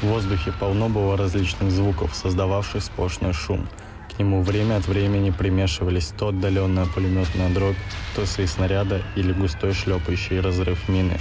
[0.00, 3.66] В воздухе полно было различных звуков, создававших сплошной шум.
[4.14, 7.76] К нему время от времени примешивались то отдаленная пулеметная дробь,
[8.14, 11.18] то свои снаряда или густой шлепающий разрыв мины.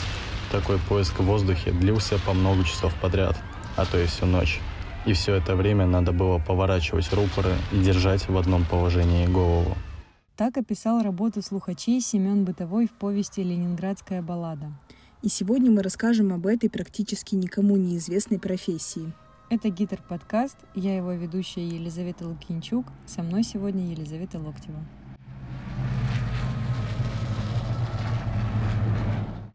[0.51, 3.35] Такой поиск в воздухе длился по много часов подряд,
[3.75, 4.59] а то и всю ночь.
[5.07, 9.75] И все это время надо было поворачивать рупоры и держать в одном положении голову.
[10.35, 14.71] Так описал работу слухачей Семен Бытовой в повести «Ленинградская баллада».
[15.27, 19.11] И сегодня мы расскажем об этой практически никому неизвестной профессии.
[19.49, 24.79] Это Гитар подкаст, я его ведущая Елизавета Лукинчук, со мной сегодня Елизавета Локтева.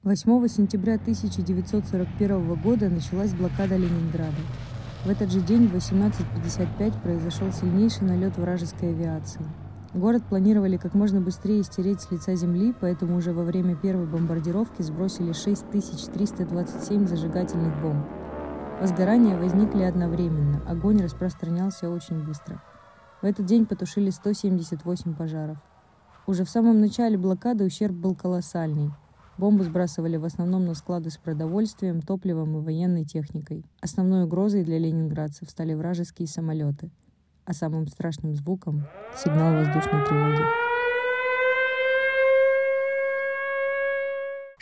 [0.03, 4.43] 8 сентября 1941 года началась блокада Ленинграда.
[5.07, 9.41] В этот же день в 18.55 произошел сильнейший налет вражеской авиации–
[9.95, 14.81] Город планировали как можно быстрее стереть с лица земли, поэтому уже во время первой бомбардировки
[14.81, 18.07] сбросили 6327 зажигательных бомб.
[18.81, 22.63] Возгорания возникли одновременно, огонь распространялся очень быстро.
[23.21, 25.59] В этот день потушили 178 пожаров.
[26.27, 28.93] Уже в самом начале блокады ущерб был колоссальный.
[29.37, 33.67] Бомбы сбрасывали в основном на склады с продовольствием, топливом и военной техникой.
[33.83, 36.91] Основной угрозой для ленинградцев стали вражеские самолеты–
[37.45, 40.43] а самым страшным звуком— сигнал воздушной тревоги.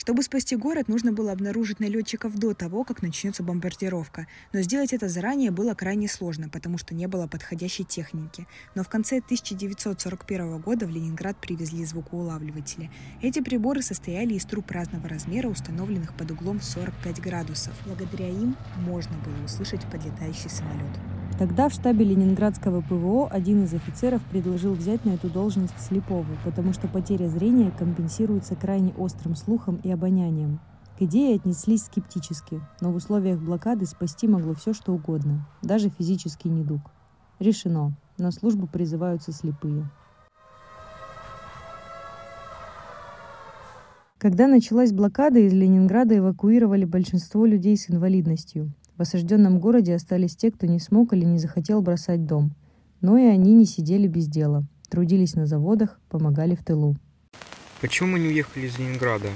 [0.00, 4.26] Чтобы спасти город, нужно было обнаружить налетчиков до того, как начнется бомбардировка.
[4.50, 8.46] Но сделать это заранее было крайне сложно, потому что не было подходящей техники.
[8.74, 12.90] Но в конце 1941 года в Ленинград привезли звукоулавливатели.
[13.20, 17.74] Эти приборы состояли из труб разного размера, установленных под углом в 45 градусов.
[17.84, 21.19] Благодаря им можно было услышать подлетающий самолет.
[21.40, 26.74] Тогда в штабе Ленинградского ПВО один из офицеров предложил взять на эту должность слепого, потому
[26.74, 30.60] что потеря зрения компенсируется крайне острым слухом и обонянием.
[30.98, 36.50] К идее отнеслись скептически, но в условиях блокады спасти могло все что угодно, даже физический
[36.50, 36.82] недуг.
[37.38, 37.96] Решено.
[38.18, 39.90] На службу призываются слепые.
[44.18, 48.74] Когда началась блокада, из Ленинграда эвакуировали большинство людей с инвалидностью.
[49.00, 52.54] В осажденном городе остались те, кто не смог или не захотел бросать дом.
[53.00, 54.66] Но и они не сидели без дела.
[54.90, 56.98] Трудились на заводах, помогали в тылу.
[57.80, 59.28] Почему мы не уехали из Ленинграда?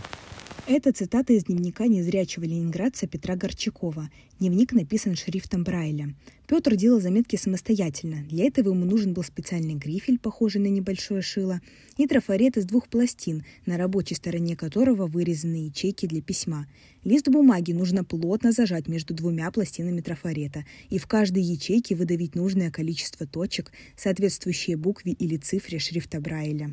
[0.67, 4.09] Это цитата из дневника незрячего ленинградца Петра Горчакова.
[4.39, 6.15] Дневник написан шрифтом Брайля.
[6.47, 8.25] Петр делал заметки самостоятельно.
[8.31, 11.61] Для этого ему нужен был специальный грифель, похожий на небольшое шило,
[11.99, 16.67] и трафарет из двух пластин, на рабочей стороне которого вырезаны ячейки для письма.
[17.05, 22.71] Лист бумаги нужно плотно зажать между двумя пластинами трафарета и в каждой ячейке выдавить нужное
[22.71, 26.73] количество точек, соответствующие букве или цифре шрифта Брайля.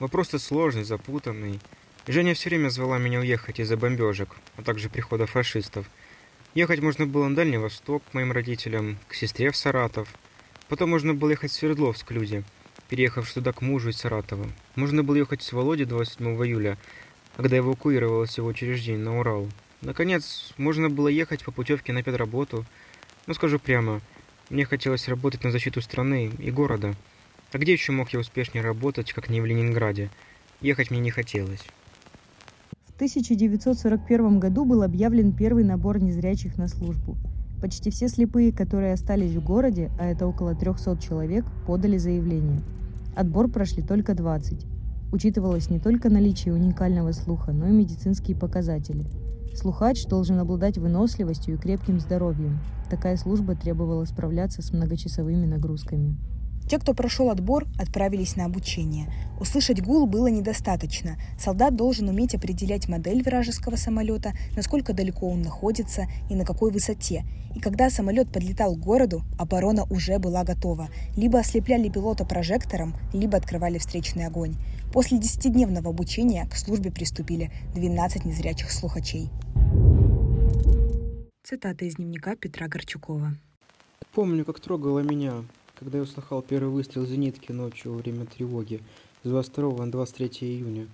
[0.00, 1.60] Вопрос-то сложный, запутанный.
[2.08, 5.86] Женя все время звала меня уехать из-за бомбежек, а также прихода фашистов.
[6.52, 10.08] Ехать можно было на Дальний Восток к моим родителям, к сестре в Саратов.
[10.68, 12.42] Потом можно было ехать в Свердловск к Люде,
[12.88, 14.48] переехав туда к мужу из Саратова.
[14.74, 16.76] Можно было ехать с Володей 27 июля,
[17.36, 19.48] когда эвакуировалась его учреждение на Урал.
[19.80, 22.66] Наконец, можно было ехать по путевке на педработу.
[23.28, 24.00] Но скажу прямо,
[24.50, 26.96] мне хотелось работать на защиту страны и города.
[27.52, 30.10] А где еще мог я успешнее работать, как не в Ленинграде?
[30.60, 31.62] Ехать мне не хотелось.
[33.02, 37.16] 1941 году был объявлен первый набор незрячих на службу.
[37.60, 42.60] Почти все слепые, которые остались в городе, а это около 300 человек, подали заявление.
[43.16, 44.66] Отбор прошли только 20.
[45.10, 49.04] Учитывалось не только наличие уникального слуха, но и медицинские показатели.
[49.52, 52.60] Слухач должен обладать выносливостью и крепким здоровьем.
[52.88, 56.14] Такая служба требовала справляться с многочасовыми нагрузками.
[56.68, 59.12] Те, кто прошел отбор, отправились на обучение.
[59.38, 61.16] Услышать гул было недостаточно.
[61.38, 67.24] Солдат должен уметь определять модель вражеского самолета, насколько далеко он находится и на какой высоте.
[67.54, 70.88] И когда самолет подлетал к городу, оборона уже была готова.
[71.16, 74.54] Либо ослепляли пилота прожектором, либо открывали встречный огонь.
[74.92, 79.28] После десятидневного обучения к службе приступили 12 незрячих слухачей.
[81.42, 83.34] Цитата из дневника Петра Горчукова.
[84.14, 85.42] Помню, как трогала меня
[85.82, 88.80] когда я услыхал первый выстрел зенитки ночью во время тревоги
[89.24, 90.86] с 22 на 23 июня,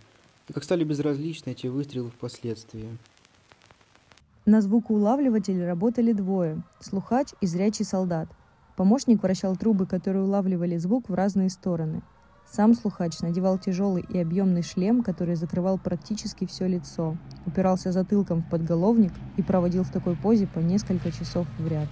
[0.49, 2.97] и как стали безразличны эти выстрелы впоследствии.
[4.47, 8.29] На звукоулавливателе работали двое– слухач и зрячий солдат.
[8.77, 12.03] Помощник вращал трубы, которые улавливали звук в разные стороны.
[12.51, 18.49] Сам слухач надевал тяжелый и объемный шлем, который закрывал практически все лицо, упирался затылком в
[18.49, 21.89] подголовник и проводил в такой позе по несколько часов в ряд.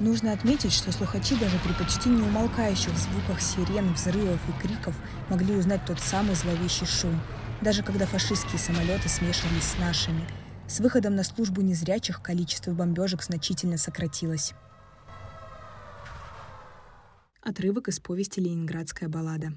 [0.00, 4.94] Нужно отметить, что слухачи даже при почти неумолкающих звуках сирен, взрывов и криков
[5.28, 7.20] могли узнать тот самый зловещий шум,
[7.60, 10.26] даже когда фашистские самолеты смешивались с нашими.
[10.66, 14.54] С выходом на службу незрячих количество бомбежек значительно сократилось.
[17.42, 19.52] Отрывок из повести «Ленинградская баллада».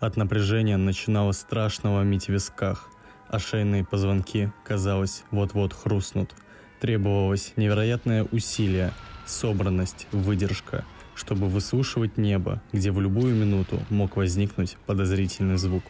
[0.00, 2.88] От напряжения начинало страшно ломить в висках,
[3.28, 6.34] а шейные позвонки, казалось, вот-вот хрустнут.
[6.80, 8.92] Требовалось невероятное усилие,
[9.24, 10.84] собранность, выдержка,
[11.14, 15.82] чтобы выслушивать небо, где в любую минуту мог возникнуть подозрительный звук.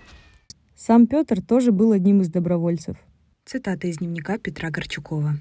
[0.76, 2.96] Сам Петр тоже был одним из добровольцев.
[3.44, 5.36] Цитата из дневника Петра Горчукова.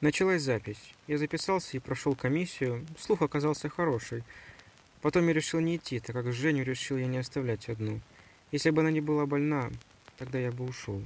[0.00, 0.94] Началась запись.
[1.06, 2.84] Я записался и прошел комиссию.
[2.98, 4.22] Слух оказался хороший.
[5.02, 8.00] Потом я решил не идти, так как Женю решил я не оставлять одну.
[8.52, 9.70] Если бы она не была больна,
[10.18, 11.02] тогда я бы ушел.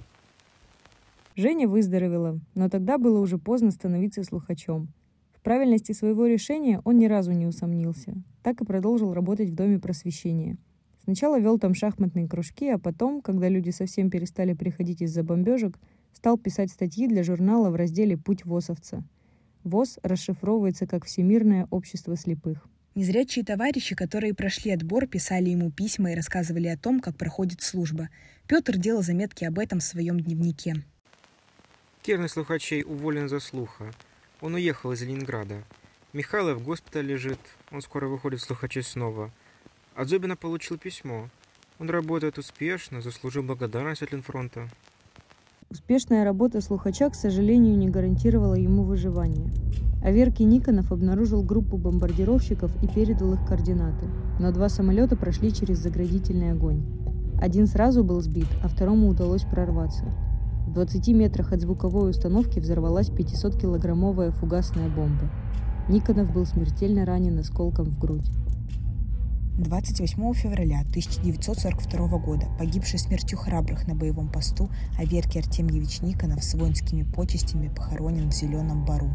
[1.41, 4.93] Женя выздоровела, но тогда было уже поздно становиться слухачом.
[5.33, 8.13] В правильности своего решения он ни разу не усомнился.
[8.43, 10.59] Так и продолжил работать в Доме просвещения.
[11.03, 15.79] Сначала вел там шахматные кружки, а потом, когда люди совсем перестали приходить из-за бомбежек,
[16.13, 19.03] стал писать статьи для журнала в разделе «Путь ВОСовца».
[19.65, 22.69] ВОЗ расшифровывается как «Всемирное общество слепых».
[22.95, 28.11] Незрячие товарищи, которые прошли отбор, писали ему письма и рассказывали о том, как проходит служба.
[28.47, 30.85] Петр делал заметки об этом в своем дневнике.
[32.03, 33.93] Керный слухачей уволен за слуха.
[34.41, 35.63] Он уехал из Ленинграда.
[36.15, 37.39] Михайлов в госпитале лежит.
[37.71, 39.31] Он скоро выходит слухачей снова.
[39.95, 41.29] От Зубина получил письмо.
[41.79, 44.71] Он работает успешно, заслужил благодарность от Ленфронта.
[45.69, 49.51] Успешная работа слухача, к сожалению, не гарантировала ему выживание.
[50.03, 54.07] Аверкий Никонов обнаружил группу бомбардировщиков и передал их координаты.
[54.39, 56.83] Но два самолета прошли через заградительный огонь.
[57.43, 60.07] Один сразу был сбит, а второму удалось прорваться.
[60.71, 65.29] В 20 метрах от звуковой установки взорвалась 500-килограммовая фугасная бомба.
[65.89, 68.31] Никонов был смертельно ранен осколком в грудь.
[69.59, 77.03] 28 февраля 1942 года погибший смертью храбрых на боевом посту Аверкий Артемьевич Никонов с воинскими
[77.03, 79.11] почестями похоронен в Зеленом Бару.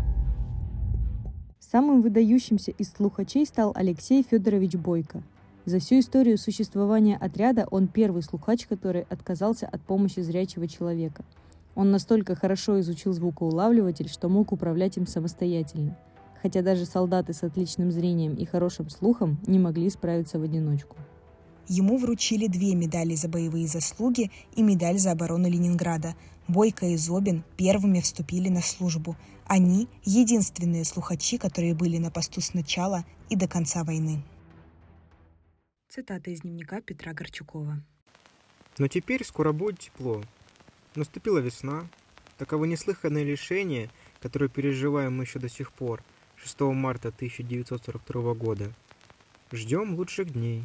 [1.62, 5.24] Самым выдающимся из слухачей стал Алексей Федорович Бойко.
[5.64, 11.24] За всю историю существования отряда он первый слухач, который отказался от помощи зрячего человека.
[11.76, 15.98] Он настолько хорошо изучил звукоулавливатель, что мог управлять им самостоятельно–
[16.46, 20.96] хотя даже солдаты с отличным зрением и хорошим слухом не могли справиться в одиночку.
[21.68, 26.14] Ему вручили две медали за боевые заслуги и медаль за оборону Ленинграда.
[26.48, 29.16] Бойко и Зобин первыми вступили на службу.
[29.48, 34.22] Они– единственные слухачи, которые были на посту с начала и до конца войны.
[35.90, 37.82] Цитата из дневника Петра Горчукова.
[38.78, 40.22] Но теперь скоро будет тепло.
[40.96, 41.88] Наступила весна.
[42.38, 43.90] Таково неслыханное лишение,
[44.22, 46.02] которое переживаем мы еще до сих пор–
[46.38, 48.72] 6 марта 1942 года.
[49.52, 50.64] Ждем лучших дней.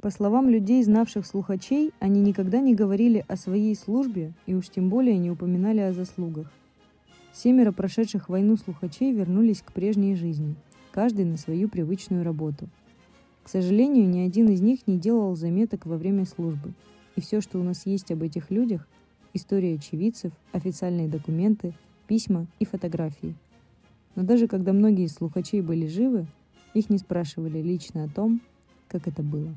[0.00, 4.88] По словам людей, знавших слухачей, они никогда не говорили о своей службе и уж тем
[4.88, 6.50] более не упоминали о заслугах.
[7.32, 10.54] Семеро прошедших войну слухачей вернулись к прежней жизни,
[10.92, 12.68] каждый на свою привычную работу.
[13.42, 16.72] К сожалению, ни один из них не делал заметок во время службы,
[17.18, 18.88] и все, что у нас есть об этих людях–
[19.34, 21.74] история очевидцев, официальные документы,
[22.06, 23.34] письма и фотографии–
[24.18, 26.26] но даже когда многие из слухачей были живы,
[26.74, 28.40] их не спрашивали лично о том,
[28.88, 29.54] как это было.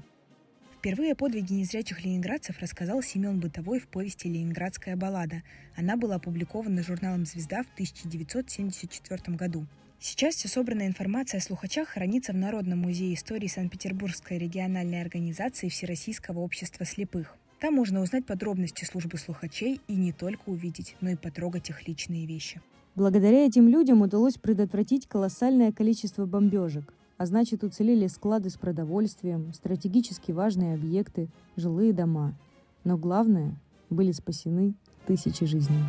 [0.77, 5.41] Впервые о подвиге незрячих ленинградцев рассказал Семен Бытовой в повести «Ленинградская баллада».
[5.75, 9.65] Она была опубликована журналом «Звезда» в 1974 году.
[9.99, 16.37] Сейчас вся собранная информация о слухачах хранится в Народном музее истории Санкт-Петербургской региональной организации Всероссийского
[16.37, 17.35] общества слепых.
[17.61, 22.25] Там можно узнать подробности службы слухачей и не только увидеть, но и потрогать их личные
[22.25, 22.59] вещи.
[22.95, 30.31] Благодаря этим людям удалось предотвратить колоссальное количество бомбежек, а значит уцелели склады с продовольствием, стратегически
[30.31, 32.33] важные объекты, жилые дома.
[32.83, 33.53] Но главное,
[33.91, 34.73] были спасены
[35.05, 35.83] тысячи жизней.